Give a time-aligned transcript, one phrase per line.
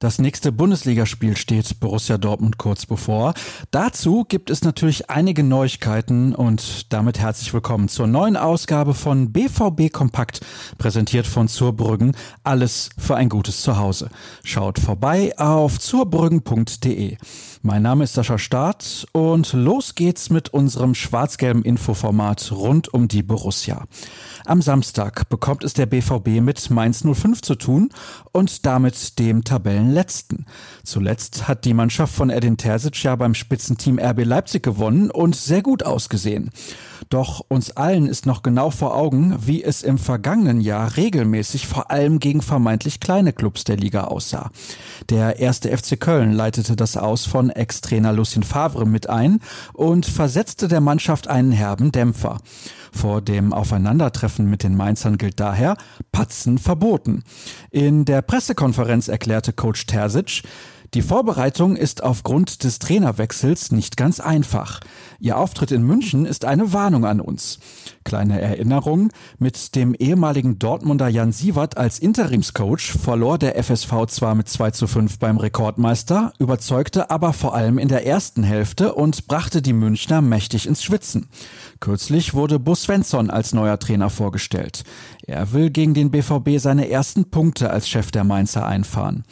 [0.00, 3.34] Das nächste Bundesligaspiel steht Borussia Dortmund kurz bevor.
[3.72, 9.92] Dazu gibt es natürlich einige Neuigkeiten und damit herzlich willkommen zur neuen Ausgabe von BVB
[9.92, 10.40] Kompakt,
[10.78, 12.16] präsentiert von Zurbrüggen.
[12.44, 14.08] Alles für ein gutes Zuhause.
[14.44, 17.16] Schaut vorbei auf zurbrüggen.de.
[17.62, 23.24] Mein Name ist Sascha Staat und los geht's mit unserem schwarz-gelben Infoformat rund um die
[23.24, 23.84] Borussia.
[24.46, 27.90] Am Samstag bekommt es der BVB mit Mainz 05 zu tun
[28.30, 30.46] und damit dem Tabellenletzten.
[30.84, 35.62] Zuletzt hat die Mannschaft von Edin Terzic ja beim Spitzenteam RB Leipzig gewonnen und sehr
[35.62, 36.50] gut ausgesehen.
[37.08, 41.90] Doch uns allen ist noch genau vor Augen, wie es im vergangenen Jahr regelmäßig vor
[41.90, 44.50] allem gegen vermeintlich kleine Clubs der Liga aussah.
[45.08, 49.40] Der erste FC Köln leitete das Aus von Ex-Trainer Lucien Favre mit ein
[49.72, 52.38] und versetzte der Mannschaft einen herben Dämpfer.
[52.92, 55.76] Vor dem Aufeinandertreffen mit den Mainzern gilt daher
[56.12, 57.22] Patzen verboten.
[57.70, 60.42] In der Pressekonferenz erklärte Coach Terzic,
[60.94, 64.80] die Vorbereitung ist aufgrund des Trainerwechsels nicht ganz einfach.
[65.20, 67.58] Ihr Auftritt in München ist eine Warnung an uns.
[68.04, 74.48] Kleine Erinnerung, mit dem ehemaligen Dortmunder Jan Sievert als Interimscoach verlor der FSV zwar mit
[74.48, 79.60] 2 zu 5 beim Rekordmeister, überzeugte aber vor allem in der ersten Hälfte und brachte
[79.60, 81.28] die Münchner mächtig ins Schwitzen.
[81.80, 84.84] Kürzlich wurde Bus Svensson als neuer Trainer vorgestellt.
[85.26, 89.24] Er will gegen den BVB seine ersten Punkte als Chef der Mainzer einfahren.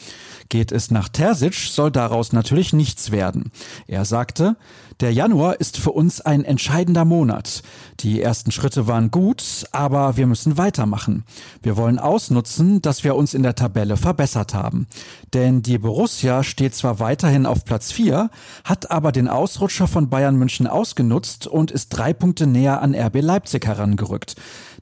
[0.49, 3.51] Geht es nach Terzic, soll daraus natürlich nichts werden.
[3.87, 4.57] Er sagte,
[5.01, 7.63] der Januar ist für uns ein entscheidender Monat.
[8.01, 11.25] Die ersten Schritte waren gut, aber wir müssen weitermachen.
[11.63, 14.87] Wir wollen ausnutzen, dass wir uns in der Tabelle verbessert haben.
[15.35, 18.31] Denn die Borussia steht zwar weiterhin auf Platz 4,
[18.65, 23.21] hat aber den Ausrutscher von Bayern München ausgenutzt und ist drei Punkte näher an RB
[23.21, 24.37] Leipzig herangerückt.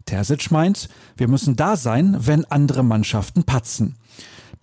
[0.06, 3.96] Terzic meint, wir müssen da sein, wenn andere Mannschaften patzen.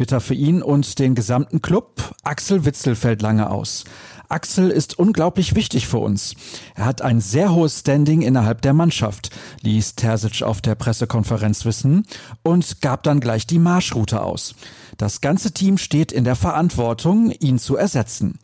[0.02, 2.16] Bitter für ihn und den gesamten Club.
[2.24, 3.84] Axel Witzel fällt lange aus.
[4.30, 6.34] Axel ist unglaublich wichtig für uns.
[6.74, 9.30] Er hat ein sehr hohes Standing innerhalb der Mannschaft,
[9.62, 12.08] ließ Terzic auf der Pressekonferenz wissen
[12.42, 14.56] und gab dann gleich die Marschroute aus.
[14.98, 18.40] Das ganze Team steht in der Verantwortung, ihn zu ersetzen.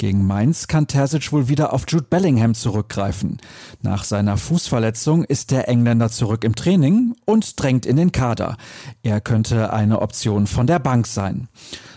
[0.00, 3.38] Gegen Mainz kann Terzic wohl wieder auf Jude Bellingham zurückgreifen.
[3.82, 8.56] Nach seiner Fußverletzung ist der Engländer zurück im Training und drängt in den Kader.
[9.02, 11.48] Er könnte eine Option von der Bank sein.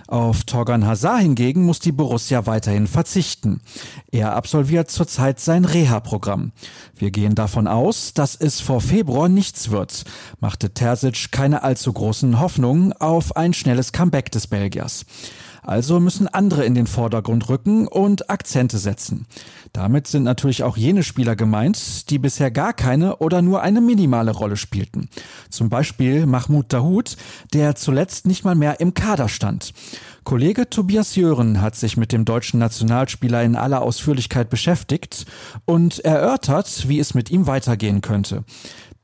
[0.08, 3.62] Auf Torgan Hazard hingegen muss die Borussia weiterhin verzichten.
[4.12, 6.54] Er absolviert zurzeit sein Reha-Programm.
[6.98, 10.06] Wir gehen davon aus, dass es vor Februar nichts wird,
[10.40, 15.06] machte Terzic keine allzu großen Hoffnungen auf ein schnelles Comeback des Belgiers.
[15.64, 19.28] Also müssen andere in den Vordergrund rücken und Akzente setzen.
[19.74, 24.32] Damit sind natürlich auch jene Spieler gemeint, die bisher gar keine oder nur eine minimale
[24.32, 25.10] Rolle spielten.
[25.50, 27.16] Zum Beispiel Mahmoud Dahoud,
[27.54, 29.74] der zuletzt nicht mal mehr im Kader stand.
[30.24, 35.26] Kollege Tobias Jören hat sich mit dem deutschen Nationalspieler in aller Ausführlichkeit beschäftigt
[35.66, 38.44] und erörtert, wie es mit ihm weitergehen könnte.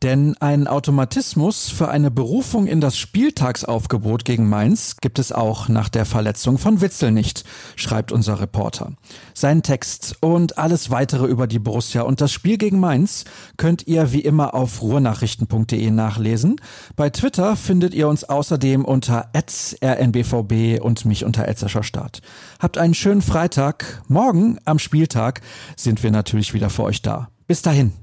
[0.03, 5.89] Denn einen Automatismus für eine Berufung in das Spieltagsaufgebot gegen Mainz gibt es auch nach
[5.89, 8.91] der Verletzung von Witzel nicht, schreibt unser Reporter.
[9.33, 13.25] Sein Text und alles weitere über die Borussia und das Spiel gegen Mainz
[13.57, 16.57] könnt ihr wie immer auf ruhrnachrichten.de nachlesen.
[16.95, 21.47] Bei Twitter findet ihr uns außerdem unter rnbvb und mich unter
[21.81, 22.21] Start.
[22.59, 24.03] Habt einen schönen Freitag.
[24.07, 25.41] Morgen am Spieltag
[25.75, 27.29] sind wir natürlich wieder für euch da.
[27.47, 27.93] Bis dahin.